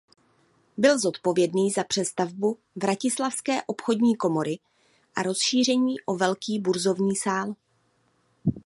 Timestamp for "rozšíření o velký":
5.23-6.59